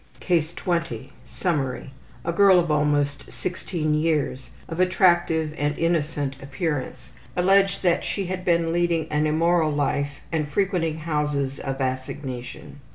CASE 0.19 0.55
20 0.55 1.13
Summary: 1.27 1.91
A 2.25 2.31
girl 2.33 2.59
of 2.59 2.71
almost 2.71 3.31
16 3.31 3.93
years, 3.93 4.49
of 4.67 4.79
attractive 4.79 5.53
and 5.59 5.77
innocent 5.77 6.35
appearance, 6.41 7.11
alleged 7.37 7.83
that 7.83 8.03
she 8.03 8.25
had 8.25 8.43
been 8.43 8.73
leading 8.73 9.07
an 9.11 9.27
immoral 9.27 9.69
life 9.71 10.13
and 10.31 10.47
frequenting 10.49 10.97
houses 10.97 11.59
of 11.59 11.79
assignation. 11.79 12.79